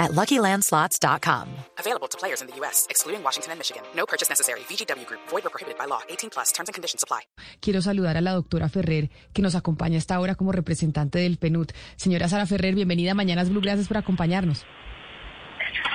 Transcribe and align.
at 0.00 0.10
LuckyLandSlots.com. 0.12 1.46
Available 1.78 2.08
to 2.08 2.18
players 2.18 2.40
in 2.42 2.48
the 2.48 2.56
U.S., 2.60 2.86
excluding 2.90 3.22
Washington 3.22 3.52
and 3.52 3.58
Michigan. 3.60 3.82
No 3.94 4.06
purchase 4.06 4.28
necessary. 4.28 4.60
VGW 4.68 5.06
Group. 5.06 5.20
Void 5.30 5.46
or 5.46 5.50
prohibited 5.50 5.78
by 5.78 5.86
law. 5.86 6.00
18 6.08 6.30
plus. 6.30 6.50
Terms 6.52 6.68
and 6.68 6.74
conditions 6.74 7.04
apply. 7.04 7.20
Quiero 7.60 7.80
saludar 7.82 8.16
a 8.16 8.20
la 8.20 8.32
doctora 8.32 8.68
Ferrer, 8.68 9.10
que 9.32 9.42
nos 9.42 9.54
acompaña 9.54 9.98
esta 9.98 10.18
hora 10.18 10.34
como 10.34 10.50
representante 10.50 11.20
del 11.20 11.38
PNUD. 11.38 11.70
Señora 11.96 12.28
Sara 12.28 12.46
Ferrer, 12.46 12.74
bienvenida 12.74 13.12
a 13.12 13.14
Mañanas 13.14 13.50
Blue. 13.50 13.60
Gracias 13.60 13.86
por 13.86 13.98
acompañarnos. 13.98 14.64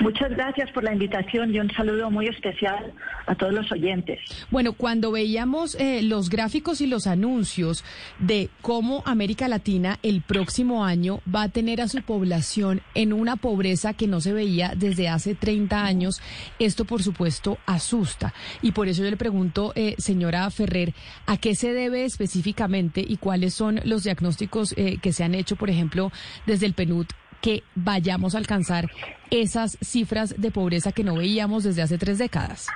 Muchas 0.02 0.30
gracias 0.32 0.72
por 0.72 0.84
la 0.84 0.94
invitación 0.94 1.54
y 1.54 1.60
un 1.60 1.72
saludo 1.72 2.12
muy 2.12 2.28
especial 2.28 2.94
a 3.28 3.36
todos 3.36 3.54
los 3.54 3.72
oyentes. 3.72 4.20
Bueno, 4.52 4.74
cuando 4.74 5.12
veíamos 5.12 5.76
eh, 5.76 6.02
los 6.02 6.30
gráficos 6.30 6.82
y 6.82 6.88
los 6.88 7.08
anuncios 7.08 7.84
de 8.20 8.50
cómo 8.62 9.04
América 9.06 9.48
Latina 9.48 10.00
el 10.04 10.22
próximo 10.22 10.84
año 10.84 11.22
va 11.34 11.44
a 11.44 11.50
tener 11.50 11.82
a 11.82 11.88
su 11.88 12.02
población 12.02 12.82
en 12.94 13.14
una 13.14 13.36
pobreza 13.36 13.94
que 13.94 14.08
no 14.08 14.22
se 14.22 14.34
veía 14.34 14.74
desde 14.76 15.10
hace 15.10 15.36
30 15.36 15.86
años, 15.86 16.22
esto 16.60 16.86
por 16.86 17.04
supuesto 17.04 17.58
asusta. 17.66 18.34
Y 18.62 18.72
por 18.72 18.88
eso 18.88 19.04
yo 19.04 19.10
le 19.10 19.18
pregunto, 19.18 19.74
eh, 19.76 19.96
señora 19.98 20.50
Ferrer, 20.52 20.94
¿a 21.26 21.38
qué 21.38 21.56
se 21.56 21.74
debe 21.74 22.06
específicamente 22.06 23.04
y 23.08 23.18
cuáles 23.18 23.54
son 23.54 23.80
los 23.86 24.04
diagnósticos 24.04 24.74
eh, 24.78 24.98
que 25.02 25.14
se 25.14 25.24
han 25.24 25.36
hecho, 25.36 25.56
por 25.56 25.70
ejemplo, 25.70 26.12
desde 26.46 26.66
el 26.66 26.74
PNUD 26.74 27.08
que 27.46 27.62
vayamos 27.76 28.34
a 28.34 28.40
alcanzar 28.40 28.90
esas 29.30 29.78
cifras 29.80 30.34
de 30.42 30.50
pobreza 30.50 30.92
que 30.92 31.04
no 31.04 31.14
veíamos 31.18 31.64
desde 31.64 31.84
hace 31.84 32.00
tres 32.00 32.18
décadas? 32.18 32.68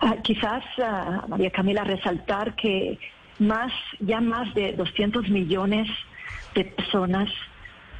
Ah, 0.00 0.14
quizás, 0.22 0.62
ah, 0.80 1.24
María 1.26 1.50
Camila, 1.50 1.82
resaltar 1.82 2.54
que 2.54 3.00
más, 3.40 3.72
ya 3.98 4.20
más 4.20 4.54
de 4.54 4.74
200 4.74 5.28
millones 5.28 5.88
de 6.54 6.66
personas 6.66 7.28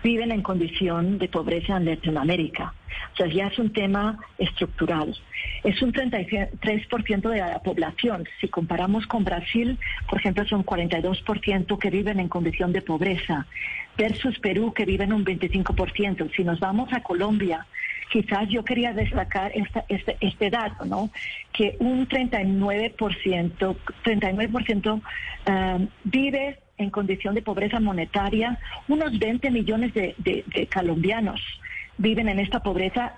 viven 0.04 0.30
en 0.30 0.42
condición 0.42 1.18
de 1.18 1.26
pobreza 1.26 1.76
en 1.76 1.86
Latinoamérica. 1.86 2.72
O 3.16 3.18
sea, 3.18 3.28
ya 3.28 3.46
es 3.46 3.58
un 3.58 3.72
tema 3.72 4.18
estructural. 4.36 5.16
Es 5.64 5.80
un 5.80 5.90
33% 5.90 7.30
de 7.30 7.38
la 7.38 7.60
población. 7.60 8.28
Si 8.42 8.48
comparamos 8.48 9.06
con 9.06 9.24
Brasil, 9.24 9.78
por 10.06 10.18
ejemplo, 10.20 10.44
son 10.44 10.66
42% 10.66 11.78
que 11.78 11.88
viven 11.88 12.20
en 12.20 12.28
condición 12.28 12.74
de 12.74 12.82
pobreza, 12.82 13.46
versus 13.96 14.38
Perú, 14.38 14.74
que 14.74 14.84
viven 14.84 15.14
un 15.14 15.24
25%. 15.24 16.30
Si 16.36 16.44
nos 16.44 16.60
vamos 16.60 16.92
a 16.92 17.00
Colombia, 17.00 17.66
quizás 18.12 18.50
yo 18.50 18.62
quería 18.66 18.92
destacar 18.92 19.50
este, 19.88 20.18
este 20.20 20.50
dato, 20.50 20.84
¿no? 20.84 21.08
Que 21.54 21.76
un 21.78 22.06
39%, 22.06 23.76
39% 24.04 25.00
uh, 25.00 25.88
vive 26.04 26.58
en 26.76 26.90
condición 26.90 27.34
de 27.34 27.40
pobreza 27.40 27.80
monetaria, 27.80 28.58
unos 28.88 29.18
20 29.18 29.50
millones 29.50 29.94
de 29.94 30.68
colombianos 30.70 31.40
viven 31.98 32.28
en 32.28 32.38
esta 32.38 32.60
pobreza, 32.60 33.14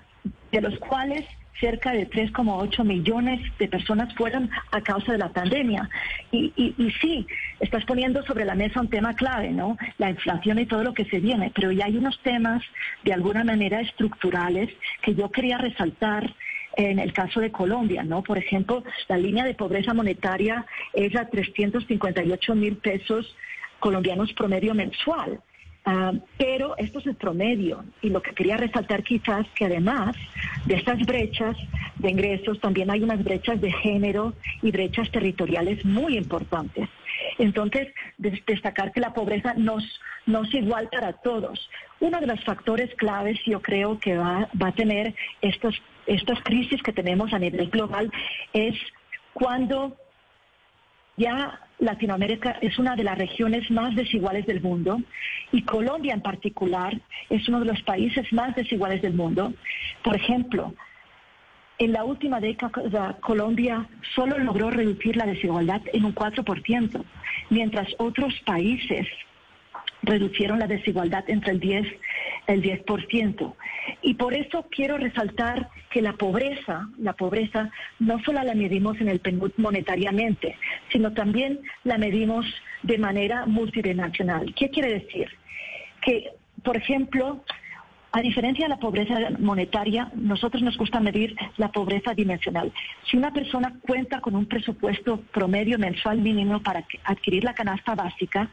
de 0.51 0.61
los 0.61 0.77
cuales 0.79 1.25
cerca 1.59 1.91
de 1.91 2.09
3,8 2.09 2.83
millones 2.83 3.41
de 3.57 3.67
personas 3.67 4.13
fueron 4.15 4.49
a 4.71 4.81
causa 4.81 5.11
de 5.11 5.17
la 5.17 5.29
pandemia. 5.29 5.89
Y, 6.31 6.53
y, 6.55 6.91
sí, 7.01 7.27
estás 7.59 7.83
poniendo 7.85 8.23
sobre 8.23 8.45
la 8.45 8.55
mesa 8.55 8.81
un 8.81 8.89
tema 8.89 9.13
clave, 9.13 9.49
¿no? 9.51 9.77
La 9.97 10.09
inflación 10.09 10.59
y 10.59 10.65
todo 10.65 10.83
lo 10.83 10.93
que 10.93 11.05
se 11.05 11.19
viene, 11.19 11.51
pero 11.53 11.71
ya 11.71 11.85
hay 11.85 11.97
unos 11.97 12.19
temas 12.23 12.63
de 13.03 13.13
alguna 13.13 13.43
manera 13.43 13.81
estructurales 13.81 14.69
que 15.01 15.15
yo 15.15 15.29
quería 15.31 15.57
resaltar 15.57 16.33
en 16.77 16.99
el 16.99 17.11
caso 17.13 17.41
de 17.41 17.51
Colombia, 17.51 18.03
¿no? 18.03 18.23
Por 18.23 18.37
ejemplo, 18.37 18.83
la 19.07 19.17
línea 19.17 19.43
de 19.43 19.53
pobreza 19.53 19.93
monetaria 19.93 20.65
es 20.93 21.15
a 21.15 21.25
358 21.25 22.55
mil 22.55 22.77
pesos 22.77 23.35
colombianos 23.79 24.31
promedio 24.33 24.73
mensual. 24.73 25.41
Ah, 25.91 26.13
pero 26.37 26.77
esto 26.77 26.99
es 26.99 27.07
el 27.07 27.15
promedio 27.15 27.83
y 28.03 28.09
lo 28.09 28.21
que 28.21 28.35
quería 28.35 28.57
resaltar 28.57 29.01
quizás 29.01 29.47
que 29.55 29.65
además 29.65 30.15
de 30.65 30.75
estas 30.75 30.99
brechas 30.99 31.57
de 31.97 32.11
ingresos 32.11 32.59
también 32.59 32.91
hay 32.91 33.01
unas 33.01 33.23
brechas 33.23 33.59
de 33.59 33.71
género 33.71 34.33
y 34.61 34.69
brechas 34.69 35.09
territoriales 35.09 35.83
muy 35.83 36.15
importantes. 36.15 36.87
Entonces, 37.39 37.87
destacar 38.19 38.91
que 38.91 38.99
la 38.99 39.15
pobreza 39.15 39.55
no, 39.55 39.79
es 39.79 40.53
igual 40.53 40.89
para 40.91 41.13
todos. 41.13 41.67
Uno 41.99 42.19
de 42.19 42.27
los 42.27 42.43
factores 42.43 42.93
claves 42.93 43.39
yo 43.47 43.59
creo 43.59 43.97
que 43.97 44.15
va, 44.15 44.47
va 44.61 44.67
a 44.67 44.75
tener 44.75 45.15
estos, 45.41 45.81
estas 46.05 46.39
crisis 46.43 46.83
que 46.83 46.93
tenemos 46.93 47.33
a 47.33 47.39
nivel 47.39 47.67
global 47.71 48.11
es 48.53 48.75
cuando 49.33 49.97
ya 51.19 51.59
Latinoamérica 51.79 52.57
es 52.61 52.79
una 52.79 52.95
de 52.95 53.03
las 53.03 53.17
regiones 53.17 53.69
más 53.69 53.95
desiguales 53.95 54.45
del 54.47 54.61
mundo 54.61 54.99
y 55.51 55.61
Colombia 55.63 56.13
en 56.13 56.21
particular 56.21 56.99
es 57.29 57.47
uno 57.47 57.59
de 57.59 57.65
los 57.65 57.81
países 57.83 58.31
más 58.33 58.55
desiguales 58.55 59.01
del 59.01 59.13
mundo. 59.13 59.53
Por 60.03 60.15
ejemplo, 60.15 60.73
en 61.77 61.91
la 61.91 62.05
última 62.05 62.39
década 62.39 63.17
Colombia 63.19 63.85
solo 64.15 64.37
logró 64.39 64.71
reducir 64.71 65.17
la 65.17 65.25
desigualdad 65.25 65.81
en 65.93 66.05
un 66.05 66.15
4%, 66.15 67.03
mientras 67.49 67.87
otros 67.97 68.33
países 68.45 69.05
reducieron 70.01 70.59
la 70.59 70.67
desigualdad 70.67 71.29
entre 71.29 71.51
el 71.51 71.59
10 71.59 71.85
el 72.49 72.63
10%. 72.63 73.53
Y 74.01 74.15
por 74.15 74.33
eso 74.33 74.65
quiero 74.71 74.97
resaltar 74.97 75.69
que 75.91 76.01
la 76.01 76.13
pobreza, 76.13 76.89
la 76.97 77.13
pobreza 77.13 77.71
no 77.99 78.19
solo 78.23 78.43
la 78.43 78.55
medimos 78.55 78.99
en 78.99 79.07
el 79.07 79.19
PNUD 79.19 79.51
monetariamente, 79.57 80.57
sino 80.91 81.13
también 81.13 81.59
la 81.83 81.97
medimos 81.97 82.45
de 82.83 82.97
manera 82.97 83.45
multidimensional. 83.45 84.53
¿Qué 84.55 84.69
quiere 84.69 84.93
decir? 84.93 85.29
Que, 86.01 86.31
por 86.63 86.77
ejemplo, 86.77 87.43
a 88.11 88.21
diferencia 88.21 88.65
de 88.65 88.69
la 88.69 88.79
pobreza 88.79 89.15
monetaria, 89.37 90.09
nosotros 90.15 90.63
nos 90.63 90.77
gusta 90.77 90.99
medir 90.99 91.35
la 91.57 91.71
pobreza 91.71 92.15
dimensional. 92.15 92.71
Si 93.09 93.17
una 93.17 93.31
persona 93.31 93.75
cuenta 93.81 94.21
con 94.21 94.35
un 94.35 94.47
presupuesto 94.47 95.21
promedio 95.31 95.77
mensual 95.77 96.19
mínimo 96.19 96.61
para 96.63 96.83
adquirir 97.03 97.43
la 97.43 97.53
canasta 97.53 97.93
básica, 97.93 98.49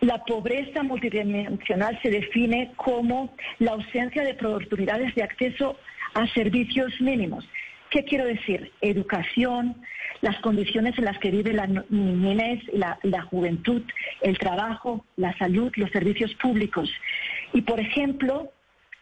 la 0.00 0.24
pobreza 0.24 0.82
multidimensional 0.82 1.98
se 2.02 2.10
define 2.10 2.72
como 2.76 3.34
la 3.58 3.72
ausencia 3.72 4.22
de 4.22 4.32
oportunidades 4.32 5.14
de 5.14 5.22
acceso 5.22 5.76
a 6.14 6.26
servicios 6.28 6.92
mínimos. 7.00 7.46
¿Qué 7.90 8.04
quiero 8.04 8.24
decir? 8.24 8.72
Educación, 8.80 9.76
las 10.20 10.38
condiciones 10.40 10.96
en 10.98 11.04
las 11.04 11.18
que 11.18 11.30
vive 11.30 11.52
la 11.52 11.66
niñez, 11.66 12.62
la, 12.72 13.22
juventud, 13.22 13.82
el 14.22 14.38
trabajo, 14.38 15.04
la 15.16 15.36
salud, 15.38 15.72
los 15.76 15.90
servicios 15.90 16.32
públicos. 16.34 16.90
Y, 17.52 17.62
por 17.62 17.80
ejemplo, 17.80 18.52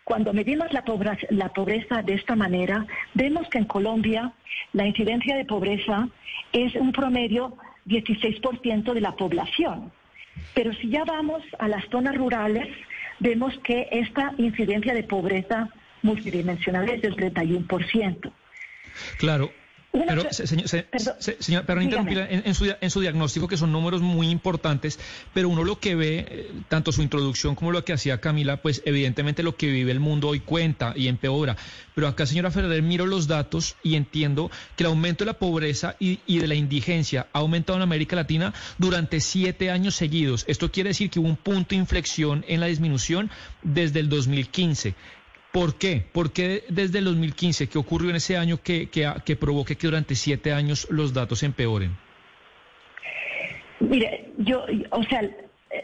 cuando 0.05 0.33
medimos 0.33 0.73
la 0.73 0.85
pobreza, 0.85 2.03
de 2.03 2.15
esta 2.15 2.35
manera, 2.35 2.87
vemos 3.15 3.49
que 3.51 3.59
en 3.59 3.67
Colombia 3.67 4.33
la 4.73 4.87
incidencia 4.87 5.37
de 5.37 5.45
pobreza 5.45 6.09
es 6.53 6.75
un 6.77 6.93
promedio 6.93 7.57
16% 7.87 8.95
de 8.95 9.01
la 9.01 9.13
población. 9.13 9.93
Pero 10.55 10.73
si 10.75 10.91
ya 10.91 11.05
vamos 11.05 11.43
a 11.59 11.69
las 11.69 11.85
zonas 11.91 12.17
rurales, 12.17 12.69
vemos 13.19 13.59
que 13.65 13.89
esta 13.91 14.35
incidencia 14.39 14.95
de 14.95 15.03
pobreza 15.03 15.69
multidimensional 16.03 16.89
es 16.89 17.03
del 17.03 17.17
31%. 17.17 18.33
Claro, 19.19 19.51
pero, 20.07 20.25
señor, 20.31 21.65
perdón, 21.65 22.09
en, 22.09 22.55
su, 22.55 22.73
en, 22.81 22.91
su, 22.91 23.01
diagnóstico, 23.01 23.49
que 23.49 23.57
son 23.57 23.73
números 23.73 24.01
muy 24.01 24.29
importantes, 24.29 24.99
pero 25.35 25.49
uno 25.49 25.65
lo 25.65 25.79
que 25.79 25.95
ve, 25.95 26.27
eh, 26.29 26.53
tanto 26.69 26.93
su 26.93 27.03
introducción 27.03 27.55
como 27.55 27.73
lo 27.73 27.85
que 27.85 27.93
hacía 27.93 28.21
Camila, 28.21 28.63
pues 28.63 28.83
evidentemente 28.85 29.43
lo 29.43 29.57
que 29.57 29.69
vive 29.69 29.93
el 29.93 30.01
mundo 30.01 30.29
hoy 30.29 30.41
cuenta 30.41 30.93
y 30.97 31.09
empeora. 31.09 31.57
Pero 31.95 32.09
acá, 32.09 32.27
señora 32.27 32.51
Ferrer, 32.51 32.83
miro 32.83 33.07
los 33.07 33.27
datos 33.27 33.77
y 33.83 33.97
entiendo 33.97 34.51
que 34.77 34.85
el 34.85 34.89
aumento 34.89 35.25
de 35.25 35.33
la 35.33 35.39
pobreza 35.39 35.97
y, 35.99 36.21
y 36.27 36.39
de 36.39 36.47
la 36.47 36.55
indigencia 36.55 37.27
ha 37.33 37.39
aumentado 37.39 37.77
en 37.77 37.83
América 37.83 38.17
Latina 38.17 38.53
durante 38.79 39.21
siete 39.21 39.71
años 39.71 39.97
seguidos. 39.97 40.45
Esto 40.49 40.71
quiere 40.71 40.91
decir 40.91 41.11
que 41.11 41.19
hubo 41.19 41.29
un 41.29 41.37
punto 41.37 41.71
de 41.71 41.77
inflexión 41.77 42.45
en 42.49 42.61
la 42.61 42.67
disminución 42.67 43.31
desde 43.63 44.01
el 44.01 44.09
2015. 44.09 44.95
¿Por 45.59 45.75
qué? 45.75 46.05
¿Por 46.13 46.33
qué 46.33 46.63
desde 46.69 47.01
el 47.01 47.07
2015? 47.07 47.69
¿Qué 47.69 47.79
ocurrió 47.79 48.11
en 48.11 48.17
ese 48.17 48.37
año 48.37 48.59
que, 48.63 48.89
que, 48.91 49.35
provoque 49.35 49.75
que 49.75 49.89
durante 49.89 50.15
siete 50.15 50.53
años 50.53 50.87
los 50.89 51.13
datos 51.13 51.43
empeoren? 51.43 51.97
Mire, 53.81 54.31
yo, 54.39 54.65
o 54.91 55.03
sea, 55.03 55.21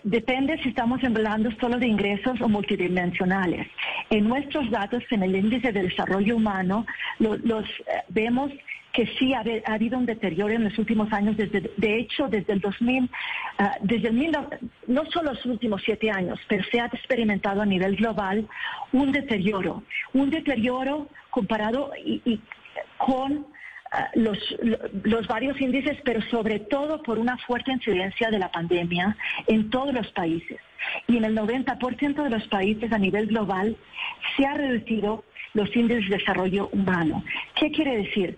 depende 0.04 0.56
si 0.62 0.68
estamos 0.68 1.02
hablando 1.02 1.50
solo 1.60 1.76
de 1.80 1.88
ingresos 1.88 2.40
o 2.40 2.48
multidimensionales. 2.48 3.66
En 4.10 4.28
nuestros 4.28 4.70
datos, 4.70 5.02
en 5.10 5.24
el 5.24 5.34
índice 5.34 5.72
de 5.72 5.82
desarrollo 5.82 6.36
humano, 6.36 6.86
los, 7.18 7.64
eh, 7.64 8.02
vemos 8.10 8.52
que 8.94 9.08
sí 9.18 9.34
ha, 9.34 9.42
habido 9.66 9.98
un 9.98 10.06
deterioro 10.06 10.54
en 10.54 10.64
los 10.64 10.78
últimos 10.78 11.12
años, 11.12 11.36
desde, 11.36 11.72
de 11.76 11.98
hecho, 11.98 12.28
desde 12.28 12.52
el 12.52 12.60
2000, 12.60 13.10
ah, 13.58 13.76
desde 13.82 14.08
el 14.08 14.36
no 14.86 15.04
solo 15.06 15.32
los 15.32 15.44
últimos 15.46 15.82
siete 15.84 16.12
años, 16.12 16.38
pero 16.48 16.64
se 16.70 16.80
ha 16.80 16.86
experimentado 16.86 17.60
a 17.60 17.66
nivel 17.66 17.96
global 17.96 18.48
un 18.92 19.10
deterioro, 19.10 19.82
un 20.12 20.30
deterioro 20.30 21.08
comparado 21.30 21.90
con 22.96 23.46
ah, 23.90 24.10
los, 24.14 24.38
los, 25.02 25.26
varios 25.26 25.60
índices, 25.60 25.98
pero 26.04 26.22
sobre 26.30 26.60
todo 26.60 27.02
por 27.02 27.18
una 27.18 27.36
fuerte 27.38 27.72
incidencia 27.72 28.30
de 28.30 28.38
la 28.38 28.52
pandemia 28.52 29.16
en 29.48 29.70
todos 29.70 29.92
los 29.92 30.06
países. 30.12 30.60
Y 31.08 31.16
en 31.16 31.24
el 31.24 31.36
90% 31.36 32.22
de 32.22 32.30
los 32.30 32.46
países 32.46 32.92
a 32.92 32.98
nivel 32.98 33.26
global 33.26 33.76
se 34.36 34.46
ha 34.46 34.54
reducido 34.54 35.24
los 35.54 35.74
índices 35.74 36.08
de 36.10 36.18
desarrollo 36.18 36.68
humano. 36.72 37.24
¿Qué 37.54 37.70
quiere 37.70 37.96
decir? 37.96 38.36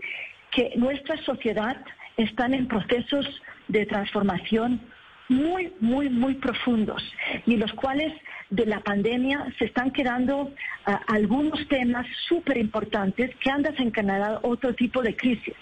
Que 0.56 0.72
nuestra 0.76 1.16
sociedad 1.18 1.76
están 2.16 2.54
en 2.54 2.66
procesos 2.66 3.26
de 3.68 3.84
transformación 3.84 4.80
muy, 5.28 5.72
muy, 5.80 6.08
muy 6.08 6.34
profundos 6.36 7.02
y 7.44 7.56
los 7.56 7.72
cuales 7.74 8.12
de 8.48 8.64
la 8.64 8.80
pandemia 8.80 9.52
se 9.58 9.66
están 9.66 9.90
quedando 9.90 10.52
ah, 10.86 11.00
algunos 11.08 11.66
temas 11.68 12.06
súper 12.28 12.56
importantes 12.56 13.34
que 13.36 13.50
han 13.50 13.62
desencadenado 13.62 14.40
otro 14.42 14.74
tipo 14.74 15.02
de 15.02 15.14
crisis. 15.14 15.54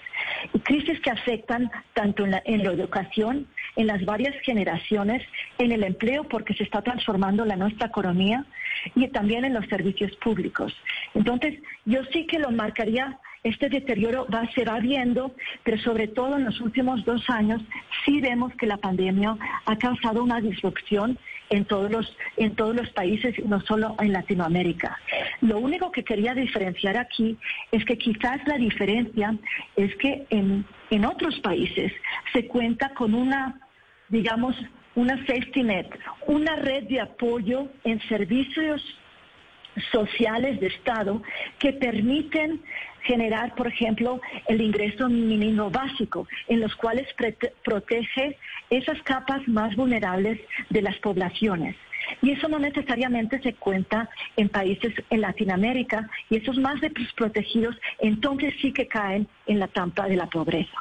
Y 0.53 0.59
crisis 0.59 0.99
que 1.01 1.09
afectan 1.09 1.69
tanto 1.93 2.23
en 2.23 2.31
la, 2.31 2.43
en 2.45 2.63
la 2.63 2.71
educación, 2.71 3.47
en 3.75 3.87
las 3.87 4.05
varias 4.05 4.35
generaciones, 4.43 5.23
en 5.57 5.73
el 5.73 5.83
empleo, 5.83 6.23
porque 6.23 6.53
se 6.53 6.63
está 6.63 6.81
transformando 6.81 7.43
la 7.43 7.57
nuestra 7.57 7.87
economía, 7.87 8.45
y 8.95 9.07
también 9.09 9.45
en 9.45 9.53
los 9.53 9.65
servicios 9.65 10.15
públicos. 10.17 10.73
Entonces, 11.15 11.59
yo 11.85 12.03
sí 12.13 12.27
que 12.27 12.39
lo 12.39 12.51
marcaría 12.51 13.19
este 13.45 13.69
deterioro 13.69 14.25
va, 14.33 14.49
se 14.55 14.65
va 14.65 14.79
viendo, 14.79 15.35
pero 15.63 15.77
sobre 15.77 16.07
todo 16.07 16.35
en 16.35 16.45
los 16.45 16.59
últimos 16.61 17.05
dos 17.05 17.23
años 17.29 17.61
sí 18.03 18.19
vemos 18.19 18.51
que 18.55 18.65
la 18.65 18.77
pandemia 18.77 19.37
ha 19.65 19.77
causado 19.77 20.23
una 20.23 20.41
disrupción 20.41 21.17
en 21.51 21.63
todos 21.65 21.91
los, 21.91 22.17
en 22.37 22.55
todos 22.55 22.75
los 22.75 22.89
países, 22.89 23.35
no 23.45 23.61
solo 23.61 23.95
en 23.99 24.13
Latinoamérica. 24.13 24.97
Lo 25.41 25.59
único 25.59 25.91
que 25.91 26.03
quería 26.03 26.33
diferenciar 26.33 26.97
aquí 26.97 27.37
es 27.71 27.85
que 27.85 27.99
quizás 27.99 28.39
la 28.47 28.57
diferencia 28.57 29.37
es 29.75 29.95
que 29.97 30.25
en, 30.31 30.65
en 30.89 31.05
otros 31.05 31.39
países 31.41 31.93
se 32.33 32.47
cuenta 32.47 32.95
con 32.95 33.13
una, 33.13 33.61
digamos, 34.09 34.55
una 34.95 35.17
safety 35.27 35.61
net, 35.61 35.87
una 36.25 36.55
red 36.55 36.85
de 36.85 36.99
apoyo 36.99 37.67
en 37.83 38.01
servicios 38.09 38.81
sociales 39.91 40.59
de 40.59 40.67
Estado 40.67 41.21
que 41.59 41.73
permiten 41.73 42.61
generar, 43.05 43.55
por 43.55 43.67
ejemplo, 43.67 44.19
el 44.47 44.61
ingreso 44.61 45.07
mínimo 45.09 45.69
básico, 45.69 46.27
en 46.47 46.59
los 46.59 46.75
cuales 46.75 47.07
protege 47.63 48.37
esas 48.69 49.01
capas 49.03 49.47
más 49.47 49.75
vulnerables 49.75 50.39
de 50.69 50.81
las 50.81 50.97
poblaciones. 50.97 51.75
Y 52.21 52.31
eso 52.31 52.47
no 52.47 52.59
necesariamente 52.59 53.41
se 53.41 53.53
cuenta 53.53 54.09
en 54.37 54.49
países 54.49 54.93
en 55.09 55.21
Latinoamérica 55.21 56.07
y 56.29 56.37
esos 56.37 56.57
más 56.57 56.79
desprotegidos 56.81 57.75
entonces 57.99 58.53
sí 58.61 58.71
que 58.71 58.87
caen 58.87 59.27
en 59.47 59.59
la 59.59 59.67
trampa 59.67 60.07
de 60.07 60.15
la 60.15 60.27
pobreza. 60.27 60.77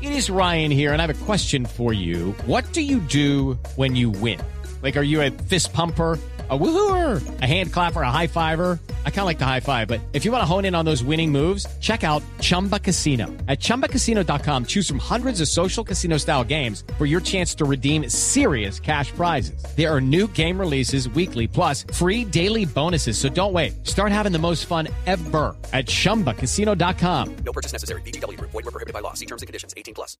It 0.00 0.12
is 0.12 0.30
Ryan 0.30 0.70
here 0.70 0.92
and 0.92 1.00
I 1.00 1.06
have 1.06 1.10
a 1.10 1.24
question 1.24 1.66
for 1.66 1.92
you. 1.92 2.34
What 2.46 2.72
do 2.72 2.80
you 2.80 3.00
do 3.00 3.58
when 3.76 3.96
you 3.96 4.10
win? 4.10 4.38
Like 4.82 4.96
are 4.96 5.04
you 5.04 5.20
a 5.20 5.30
fist 5.30 5.72
pumper? 5.72 6.18
a 6.52 6.58
woohooer, 6.58 7.40
a 7.40 7.46
hand 7.46 7.72
clapper, 7.72 8.02
a 8.02 8.10
high 8.10 8.26
fiver. 8.26 8.78
I 9.04 9.10
kind 9.10 9.20
of 9.20 9.26
like 9.26 9.38
the 9.38 9.46
high 9.46 9.60
five, 9.60 9.86
but 9.86 10.00
if 10.12 10.24
you 10.24 10.32
want 10.32 10.42
to 10.42 10.46
hone 10.46 10.64
in 10.64 10.74
on 10.74 10.84
those 10.84 11.04
winning 11.04 11.30
moves, 11.30 11.66
check 11.78 12.02
out 12.02 12.22
Chumba 12.40 12.80
Casino. 12.80 13.26
At 13.46 13.60
ChumbaCasino.com, 13.60 14.64
choose 14.66 14.88
from 14.88 14.98
hundreds 14.98 15.40
of 15.40 15.46
social 15.46 15.84
casino 15.84 16.18
style 16.18 16.42
games 16.42 16.82
for 16.98 17.06
your 17.06 17.20
chance 17.20 17.54
to 17.56 17.64
redeem 17.64 18.08
serious 18.08 18.80
cash 18.80 19.12
prizes. 19.12 19.64
There 19.76 19.88
are 19.88 20.00
new 20.00 20.26
game 20.28 20.58
releases 20.58 21.08
weekly, 21.10 21.46
plus 21.46 21.84
free 21.92 22.24
daily 22.24 22.64
bonuses. 22.64 23.16
So 23.16 23.28
don't 23.28 23.52
wait. 23.52 23.86
Start 23.86 24.10
having 24.10 24.32
the 24.32 24.40
most 24.40 24.66
fun 24.66 24.88
ever 25.06 25.56
at 25.72 25.86
ChumbaCasino.com. 25.86 27.36
No 27.44 27.52
purchase 27.52 27.72
necessary. 27.72 28.02
BGW. 28.02 28.40
Void 28.40 28.64
were 28.64 28.72
prohibited 28.72 28.92
by 28.92 29.00
law. 29.00 29.14
See 29.14 29.26
terms 29.26 29.42
and 29.42 29.46
conditions. 29.46 29.72
18 29.76 29.94
plus. 29.94 30.18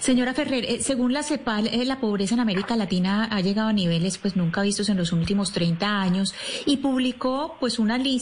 Señora 0.00 0.34
Ferrer, 0.34 0.64
eh, 0.64 0.82
según 0.82 1.12
la 1.12 1.22
CEPAL, 1.22 1.68
eh, 1.68 1.84
la 1.84 2.00
pobreza 2.00 2.34
en 2.34 2.40
América 2.40 2.76
Latina 2.76 3.28
ha 3.30 3.40
llegado 3.40 3.68
a 3.68 3.72
niveles 3.72 4.18
pues 4.18 4.36
nunca 4.36 4.62
vistos 4.62 4.88
en 4.88 4.96
los 4.96 5.12
últimos 5.12 5.52
30 5.52 6.00
años 6.00 6.34
y 6.66 6.78
publicó 6.78 7.56
pues 7.60 7.78
una 7.78 7.96
lista 7.96 8.19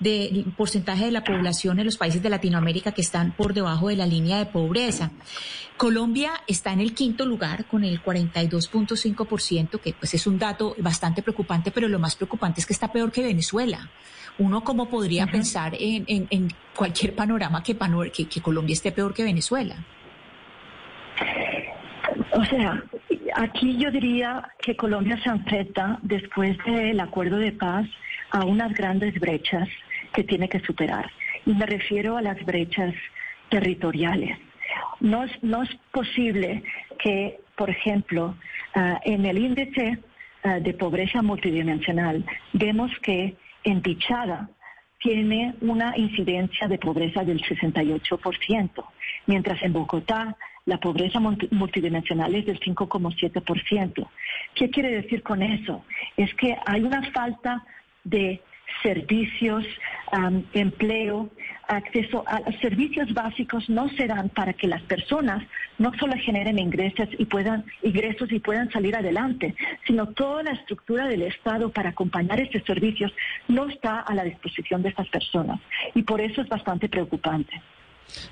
de 0.00 0.44
porcentaje 0.56 1.06
de 1.06 1.10
la 1.10 1.24
población 1.24 1.78
en 1.78 1.86
los 1.86 1.96
países 1.96 2.22
de 2.22 2.30
Latinoamérica 2.30 2.92
que 2.92 3.02
están 3.02 3.32
por 3.32 3.54
debajo 3.54 3.88
de 3.88 3.96
la 3.96 4.06
línea 4.06 4.38
de 4.38 4.46
pobreza. 4.46 5.10
Colombia 5.76 6.32
está 6.46 6.72
en 6.72 6.80
el 6.80 6.94
quinto 6.94 7.26
lugar 7.26 7.66
con 7.66 7.84
el 7.84 8.02
42.5%, 8.02 9.80
que 9.80 9.92
pues 9.92 10.14
es 10.14 10.26
un 10.26 10.38
dato 10.38 10.74
bastante 10.78 11.22
preocupante, 11.22 11.70
pero 11.70 11.88
lo 11.88 11.98
más 11.98 12.16
preocupante 12.16 12.60
es 12.60 12.66
que 12.66 12.72
está 12.72 12.90
peor 12.90 13.12
que 13.12 13.22
Venezuela. 13.22 13.90
Uno 14.38 14.64
cómo 14.64 14.88
podría 14.88 15.26
pensar 15.26 15.74
en, 15.78 16.48
cualquier 16.74 17.14
panorama 17.14 17.62
que, 17.62 17.76
que, 18.12 18.28
que 18.28 18.40
Colombia 18.40 18.74
esté 18.74 18.92
peor 18.92 19.14
que 19.14 19.24
Venezuela. 19.24 19.76
O 22.32 22.44
sea, 22.44 22.82
Aquí 23.36 23.76
yo 23.76 23.90
diría 23.90 24.48
que 24.58 24.76
Colombia 24.76 25.20
se 25.22 25.28
enfrenta, 25.28 25.98
después 26.00 26.56
del 26.64 26.98
acuerdo 27.00 27.36
de 27.36 27.52
paz, 27.52 27.86
a 28.30 28.44
unas 28.44 28.72
grandes 28.74 29.18
brechas 29.18 29.68
que 30.12 30.24
tiene 30.24 30.48
que 30.48 30.60
superar. 30.60 31.10
Y 31.44 31.54
me 31.54 31.66
refiero 31.66 32.16
a 32.16 32.22
las 32.22 32.42
brechas 32.44 32.94
territoriales. 33.50 34.38
No 35.00 35.24
es, 35.24 35.42
no 35.42 35.62
es 35.62 35.70
posible 35.92 36.62
que, 36.98 37.38
por 37.56 37.70
ejemplo, 37.70 38.36
ah, 38.74 39.00
en 39.04 39.26
el 39.26 39.38
índice 39.38 39.98
ah, 40.42 40.58
de 40.58 40.74
pobreza 40.74 41.22
multidimensional, 41.22 42.24
vemos 42.52 42.90
que 43.02 43.36
en 43.64 43.82
Pichada 43.82 44.48
tiene 44.98 45.54
una 45.60 45.96
incidencia 45.96 46.68
de 46.68 46.78
pobreza 46.78 47.22
del 47.22 47.40
68%, 47.42 48.84
mientras 49.26 49.62
en 49.62 49.72
Bogotá 49.72 50.36
la 50.64 50.78
pobreza 50.78 51.20
multidimensional 51.20 52.34
es 52.34 52.46
del 52.46 52.58
5,7%. 52.58 54.08
¿Qué 54.54 54.70
quiere 54.70 55.02
decir 55.02 55.22
con 55.22 55.42
eso? 55.42 55.84
Es 56.16 56.34
que 56.34 56.56
hay 56.66 56.82
una 56.82 57.02
falta 57.12 57.64
de 58.06 58.40
servicios, 58.82 59.64
empleo, 60.52 61.30
acceso 61.68 62.24
a 62.26 62.40
los 62.40 62.54
servicios 62.60 63.12
básicos 63.12 63.68
no 63.68 63.88
se 63.96 64.06
dan 64.06 64.28
para 64.28 64.52
que 64.52 64.68
las 64.68 64.82
personas 64.82 65.42
no 65.78 65.92
solo 65.98 66.14
generen 66.24 66.58
ingresos 66.58 67.08
y 67.18 67.24
puedan 67.24 67.64
ingresos 67.82 68.30
y 68.30 68.38
puedan 68.38 68.70
salir 68.70 68.94
adelante, 68.94 69.54
sino 69.86 70.06
toda 70.08 70.44
la 70.44 70.52
estructura 70.52 71.06
del 71.06 71.22
Estado 71.22 71.70
para 71.70 71.90
acompañar 71.90 72.40
estos 72.40 72.62
servicios 72.64 73.12
no 73.48 73.68
está 73.68 74.00
a 74.00 74.14
la 74.14 74.24
disposición 74.24 74.82
de 74.82 74.90
estas 74.90 75.08
personas 75.08 75.60
y 75.94 76.02
por 76.02 76.20
eso 76.20 76.42
es 76.42 76.48
bastante 76.48 76.88
preocupante. 76.88 77.60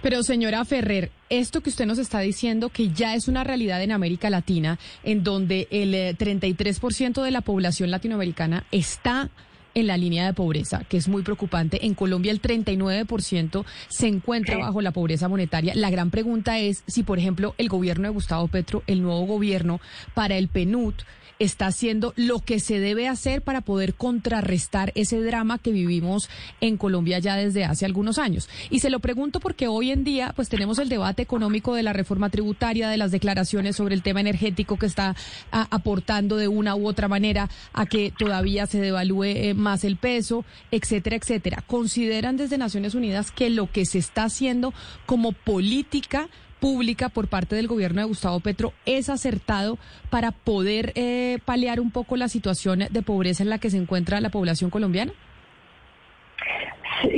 Pero 0.02 0.22
señora 0.22 0.64
Ferrer, 0.64 1.10
esto 1.30 1.60
que 1.60 1.70
usted 1.70 1.86
nos 1.86 1.98
está 1.98 2.20
diciendo 2.20 2.68
que 2.68 2.90
ya 2.90 3.16
es 3.16 3.26
una 3.26 3.42
realidad 3.42 3.82
en 3.82 3.90
América 3.90 4.30
Latina, 4.30 4.78
en 5.02 5.24
donde 5.24 5.66
el 5.72 6.16
33% 6.16 7.18
eh, 7.18 7.24
de 7.24 7.30
la 7.32 7.40
población 7.40 7.90
latinoamericana 7.90 8.64
está 8.70 9.30
en 9.74 9.86
la 9.86 9.96
línea 9.96 10.26
de 10.26 10.32
pobreza, 10.32 10.84
que 10.88 10.96
es 10.96 11.08
muy 11.08 11.22
preocupante. 11.22 11.86
En 11.86 11.94
Colombia 11.94 12.32
el 12.32 12.40
39% 12.40 13.64
se 13.88 14.08
encuentra 14.08 14.58
bajo 14.58 14.80
la 14.80 14.92
pobreza 14.92 15.28
monetaria. 15.28 15.74
La 15.74 15.90
gran 15.90 16.10
pregunta 16.10 16.58
es 16.58 16.82
si, 16.86 17.02
por 17.02 17.18
ejemplo, 17.18 17.54
el 17.58 17.68
gobierno 17.68 18.08
de 18.08 18.14
Gustavo 18.14 18.48
Petro, 18.48 18.82
el 18.86 19.02
nuevo 19.02 19.26
gobierno, 19.26 19.80
para 20.14 20.36
el 20.36 20.48
PNUD, 20.48 20.94
está 21.38 21.66
haciendo 21.66 22.12
lo 22.16 22.38
que 22.40 22.60
se 22.60 22.78
debe 22.78 23.08
hacer 23.08 23.42
para 23.42 23.60
poder 23.60 23.94
contrarrestar 23.94 24.92
ese 24.94 25.20
drama 25.20 25.58
que 25.58 25.72
vivimos 25.72 26.28
en 26.60 26.76
Colombia 26.76 27.18
ya 27.18 27.36
desde 27.36 27.64
hace 27.64 27.84
algunos 27.84 28.18
años. 28.18 28.48
Y 28.70 28.80
se 28.80 28.90
lo 28.90 29.00
pregunto 29.00 29.40
porque 29.40 29.68
hoy 29.68 29.90
en 29.90 30.04
día 30.04 30.32
pues 30.36 30.48
tenemos 30.48 30.78
el 30.78 30.88
debate 30.88 31.22
económico 31.22 31.74
de 31.74 31.82
la 31.82 31.92
reforma 31.92 32.30
tributaria, 32.30 32.88
de 32.88 32.96
las 32.96 33.10
declaraciones 33.10 33.76
sobre 33.76 33.94
el 33.94 34.02
tema 34.02 34.20
energético 34.20 34.78
que 34.78 34.86
está 34.86 35.16
aportando 35.50 36.36
de 36.36 36.48
una 36.48 36.76
u 36.76 36.86
otra 36.86 37.08
manera 37.08 37.50
a 37.72 37.86
que 37.86 38.12
todavía 38.16 38.66
se 38.66 38.80
devalúe 38.80 39.24
eh, 39.24 39.54
más 39.64 39.82
el 39.82 39.96
peso, 39.96 40.44
etcétera, 40.70 41.16
etcétera. 41.16 41.64
¿Consideran 41.66 42.36
desde 42.36 42.58
Naciones 42.58 42.94
Unidas 42.94 43.32
que 43.32 43.50
lo 43.50 43.70
que 43.70 43.84
se 43.84 43.98
está 43.98 44.24
haciendo 44.24 44.72
como 45.06 45.32
política 45.32 46.28
pública 46.60 47.08
por 47.08 47.28
parte 47.28 47.56
del 47.56 47.66
gobierno 47.66 48.00
de 48.00 48.06
Gustavo 48.06 48.40
Petro 48.40 48.72
es 48.86 49.10
acertado 49.10 49.76
para 50.08 50.30
poder 50.30 50.92
eh, 50.94 51.38
paliar 51.44 51.80
un 51.80 51.90
poco 51.90 52.16
la 52.16 52.28
situación 52.28 52.84
de 52.90 53.02
pobreza 53.02 53.42
en 53.42 53.50
la 53.50 53.58
que 53.58 53.70
se 53.70 53.76
encuentra 53.76 54.20
la 54.20 54.30
población 54.30 54.70
colombiana? 54.70 55.12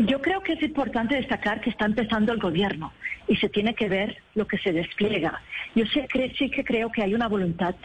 Yo 0.07 0.21
creo 0.21 0.43
que 0.43 0.55
es 0.55 0.63
importante 0.63 1.15
destacar 1.15 1.61
que 1.61 1.71
está 1.71 1.85
empezando 1.85 2.33
el 2.33 2.41
gobierno 2.41 2.93
y 3.29 3.37
se 3.37 3.49
tiene 3.49 3.75
que 3.75 3.89
ver 3.89 4.17
lo 4.35 4.47
que 4.47 4.59
se 4.59 4.73
despliega. 4.73 5.41
Yo 5.75 5.85
sí, 5.87 6.01
sí 6.37 6.51
que 6.51 6.65
creo 6.65 6.91
que 6.91 7.03
hay 7.03 7.15
una 7.15 7.29
voluntad 7.29 7.77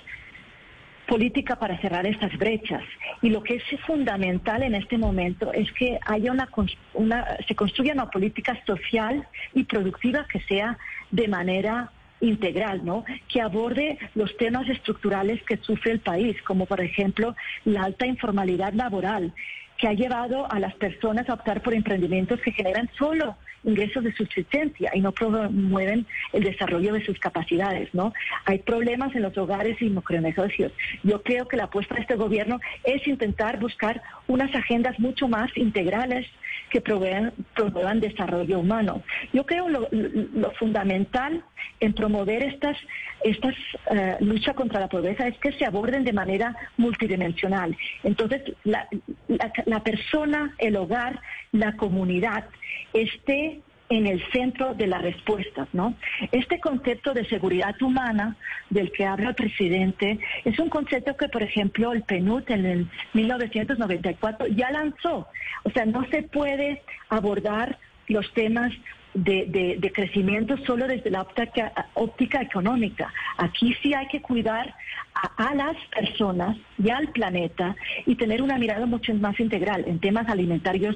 política 1.12 1.58
para 1.58 1.78
cerrar 1.82 2.06
estas 2.08 2.38
brechas. 2.38 2.84
Y 3.22 3.32
lo 3.32 3.44
que 3.44 3.56
es 3.56 3.64
fundamental 3.86 4.64
en 4.64 4.76
este 4.76 4.98
momento 4.98 5.52
es 5.52 5.70
que 5.74 6.00
haya 6.06 6.32
una, 6.32 6.48
una 6.94 7.38
se 7.46 7.54
construya 7.54 7.92
una 7.92 8.10
política 8.10 8.58
social 8.66 9.28
y 9.54 9.66
productiva 9.66 10.26
que 10.32 10.40
sea 10.40 10.78
de 11.12 11.28
manera 11.28 11.92
integral, 12.22 12.86
¿no? 12.86 13.04
Que 13.28 13.42
aborde 13.42 13.98
los 14.16 14.38
temas 14.38 14.70
estructurales 14.70 15.44
que 15.44 15.58
sufre 15.58 15.92
el 15.92 16.00
país, 16.00 16.42
como 16.44 16.66
por 16.66 16.80
ejemplo 16.80 17.36
la 17.66 17.84
alta 17.84 18.08
informalidad 18.08 18.72
laboral, 18.72 19.34
que 19.78 19.90
ha 19.90 19.94
llevado 19.94 20.50
a 20.50 20.60
las 20.60 20.76
personas 20.76 21.28
a 21.28 21.34
optar 21.34 21.62
por 21.62 21.74
emprendimientos 21.74 22.40
que 22.40 22.54
generan 22.54 22.90
solo 22.98 23.36
ingresos 23.64 24.04
de 24.04 24.14
subsistencia 24.14 24.92
y 24.94 25.02
no 25.02 25.12
promueven 25.12 26.06
el 26.34 26.44
desarrollo 26.44 26.94
de 26.94 27.06
sus 27.06 27.20
capacidades, 27.20 27.94
¿no? 27.94 28.14
Hay 28.46 28.60
problemas 28.60 29.16
en 29.16 29.24
los 29.24 29.38
hogares 29.38 29.82
y 29.82 29.90
micronegocios. 29.90 30.72
Yo 31.04 31.22
creo 31.22 31.48
que 31.48 31.58
la 31.58 31.66
apuesta 31.66 31.96
de 31.96 32.02
este 32.02 32.16
gobierno 32.16 32.60
es 32.84 33.06
intentar 33.08 33.60
buscar 33.60 34.02
unas 34.28 34.54
agendas 34.56 35.00
mucho 35.00 35.28
más 35.28 35.56
integrales 35.56 36.28
que 36.70 36.82
promuevan, 36.82 38.00
desarrollo 38.00 38.60
humano. 38.60 39.04
Yo 39.34 39.46
creo 39.46 39.70
lo, 39.70 39.88
lo 39.92 40.52
fundamental 40.52 41.44
en 41.80 41.94
promover 41.94 42.44
estas, 42.44 42.78
estas 43.24 43.56
uh, 43.90 44.24
lucha 44.24 44.54
contra 44.54 44.80
la 44.80 44.88
pobreza 44.88 45.28
es 45.28 45.38
que 45.40 45.52
se 45.54 45.66
aborden 45.66 46.04
de 46.04 46.14
manera 46.14 46.56
multidimensional. 46.78 47.76
Entonces, 48.04 48.42
la, 48.64 48.88
la, 49.28 49.52
la 49.66 49.84
persona, 49.84 50.56
el 50.58 50.76
hogar, 50.76 51.20
la 51.52 51.76
comunidad 51.76 52.46
esté 52.94 53.62
en 53.92 54.08
el 54.08 54.24
centro 54.32 54.74
de 54.74 54.88
las 54.88 55.02
respuestas, 55.02 55.68
¿no? 55.74 55.96
Este 56.32 56.62
concepto 56.62 57.14
de 57.14 57.26
seguridad 57.26 57.80
humana 57.82 58.38
del 58.70 58.92
que 58.92 59.06
habla 59.06 59.30
el 59.30 59.36
presidente 59.36 60.18
es 60.46 60.58
un 60.60 60.70
concepto 60.70 61.18
que, 61.18 61.28
por 61.28 61.44
ejemplo, 61.44 61.92
el 61.92 62.04
PNUD 62.04 62.50
en 62.52 62.66
el 62.66 62.88
1994 63.14 64.48
ya 64.48 64.72
lanzó. 64.72 65.28
O 65.64 65.70
sea, 65.72 65.86
no 65.86 66.06
se 66.10 66.24
puede 66.24 66.82
abordar 67.10 67.78
los 68.08 68.34
temas 68.34 68.72
de, 69.14 69.78
de, 69.80 69.92
crecimiento 69.92 70.58
solo 70.66 70.88
desde 70.88 71.10
la 71.10 71.22
óptica, 71.22 71.72
óptica, 71.96 72.42
económica. 72.42 73.14
Aquí 73.38 73.76
sí 73.82 73.94
hay 73.94 74.08
que 74.08 74.22
cuidar 74.22 74.74
a, 75.14 75.50
a, 75.50 75.56
las 75.56 75.76
personas 75.94 76.58
y 76.78 76.90
al 76.90 77.10
planeta 77.10 77.76
y 78.06 78.16
tener 78.16 78.42
una 78.42 78.58
mirada 78.58 78.86
mucho 78.86 79.14
más 79.16 79.40
integral 79.40 79.84
en 79.88 80.00
temas 80.00 80.30
alimentarios, 80.30 80.96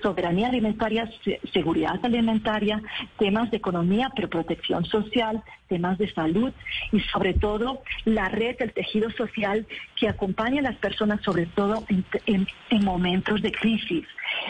soberanía 0.00 0.48
alimentaria, 0.48 1.10
seguridad 1.52 1.98
alimentaria, 2.02 2.80
temas 3.18 3.50
de 3.50 3.56
economía, 3.56 4.10
pero 4.14 4.28
protección 4.28 4.84
social, 4.84 5.42
temas 5.68 5.98
de 5.98 6.12
salud 6.12 6.52
y 6.92 7.00
sobre 7.00 7.34
todo 7.34 7.82
la 8.04 8.28
red, 8.28 8.56
el 8.60 8.72
tejido 8.72 9.10
social 9.10 9.66
que 9.96 10.08
acompaña 10.08 10.60
a 10.60 10.70
las 10.70 10.76
personas, 10.76 11.20
sobre 11.22 11.46
todo 11.46 11.84
en, 11.88 12.04
en, 12.26 12.46
en 12.70 12.84
momentos 12.84 13.42
de 13.42 13.50
crisis. 13.50 14.06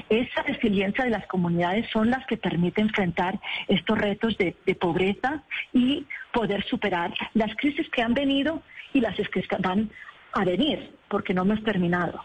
Esa 0.09 0.43
resiliencia 0.43 1.05
de 1.05 1.11
las 1.11 1.27
comunidades 1.27 1.89
son 1.91 2.11
las 2.11 2.27
que 2.27 2.37
permiten 2.37 2.87
enfrentar 2.87 3.41
estos 3.69 3.99
retos 3.99 4.37
de, 4.39 4.57
de 4.67 4.75
pobreza 4.75 5.43
y 5.73 6.07
poder 6.33 6.65
superar 6.65 7.13
las 7.35 7.55
crisis 7.57 7.89
que 7.91 8.03
han 8.03 8.15
venido 8.15 8.63
y 8.93 9.01
las 9.01 9.17
que 9.17 9.43
van 9.61 9.91
a 10.33 10.45
venir, 10.45 10.95
porque 11.09 11.35
no 11.35 11.43
hemos 11.43 11.63
terminado. 11.63 12.23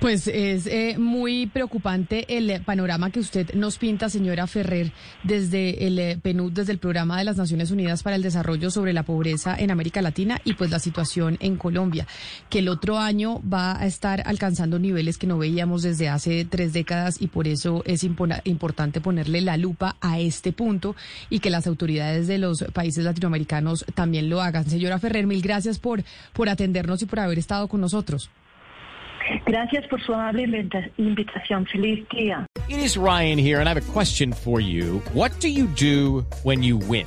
Pues 0.00 0.28
es 0.28 0.68
eh, 0.68 0.94
muy 0.96 1.48
preocupante 1.48 2.24
el 2.36 2.62
panorama 2.62 3.10
que 3.10 3.18
usted 3.18 3.52
nos 3.54 3.78
pinta, 3.78 4.08
señora 4.08 4.46
Ferrer, 4.46 4.92
desde 5.24 5.88
el 5.88 5.98
eh, 5.98 6.16
PNUD, 6.22 6.52
desde 6.52 6.70
el 6.70 6.78
Programa 6.78 7.18
de 7.18 7.24
las 7.24 7.36
Naciones 7.36 7.72
Unidas 7.72 8.04
para 8.04 8.14
el 8.14 8.22
Desarrollo 8.22 8.70
sobre 8.70 8.92
la 8.92 9.02
Pobreza 9.02 9.56
en 9.58 9.72
América 9.72 10.00
Latina 10.00 10.40
y 10.44 10.54
pues 10.54 10.70
la 10.70 10.78
situación 10.78 11.36
en 11.40 11.56
Colombia, 11.56 12.06
que 12.48 12.60
el 12.60 12.68
otro 12.68 12.98
año 12.98 13.42
va 13.42 13.76
a 13.76 13.86
estar 13.86 14.22
alcanzando 14.24 14.78
niveles 14.78 15.18
que 15.18 15.26
no 15.26 15.36
veíamos 15.36 15.82
desde 15.82 16.08
hace 16.08 16.44
tres 16.44 16.72
décadas 16.72 17.20
y 17.20 17.26
por 17.26 17.48
eso 17.48 17.82
es 17.84 18.04
importante 18.04 19.00
ponerle 19.00 19.40
la 19.40 19.56
lupa 19.56 19.96
a 20.00 20.20
este 20.20 20.52
punto 20.52 20.94
y 21.28 21.40
que 21.40 21.50
las 21.50 21.66
autoridades 21.66 22.28
de 22.28 22.38
los 22.38 22.62
países 22.72 23.02
latinoamericanos 23.02 23.84
también 23.96 24.30
lo 24.30 24.42
hagan. 24.42 24.64
Señora 24.70 25.00
Ferrer, 25.00 25.26
mil 25.26 25.42
gracias 25.42 25.80
por, 25.80 26.04
por 26.34 26.48
atendernos 26.48 27.02
y 27.02 27.06
por 27.06 27.18
haber 27.18 27.40
estado 27.40 27.66
con 27.66 27.80
nosotros. 27.80 28.30
Gracias 29.46 29.86
por 29.88 30.00
su 30.02 30.12
amable 30.12 30.68
invitación. 30.98 31.66
Feliz 31.66 32.06
día. 32.10 32.46
It 32.68 32.78
is 32.78 32.96
Ryan 32.96 33.38
here, 33.38 33.60
and 33.60 33.68
I 33.68 33.72
have 33.72 33.78
a 33.78 33.92
question 33.92 34.32
for 34.32 34.60
you. 34.60 35.00
What 35.12 35.32
do 35.40 35.48
you 35.48 35.66
do 35.66 36.24
when 36.42 36.62
you 36.62 36.76
win? 36.76 37.06